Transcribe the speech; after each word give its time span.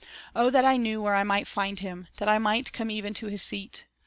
""O 0.35 0.49
that 0.49 0.65
I 0.65 0.77
knew 0.77 0.99
where 0.99 1.13
I 1.13 1.21
might 1.21 1.45
find 1.45 1.77
Him, 1.77 2.07
That 2.17 2.27
I 2.27 2.39
might 2.39 2.73
come 2.73 2.89
even 2.89 3.13
to 3.13 3.27
His 3.27 3.43
seat 3.43 3.83